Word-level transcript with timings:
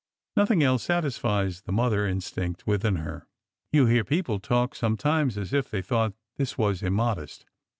Nothing 0.35 0.63
else 0.63 0.81
satisfies 0.81 1.61
the 1.61 1.71
mother 1.71 2.07
instinct 2.07 2.65
within 2.65 2.95
her. 2.95 3.27
You 3.71 3.85
hear 3.85 4.03
people 4.03 4.39
talk 4.39 4.73
sometimes 4.73 5.37
as 5.37 5.53
if 5.53 5.69
they 5.69 5.83
thought 5.83 6.13
this 6.37 6.57
was 6.57 6.81
immodest. 6.81 7.45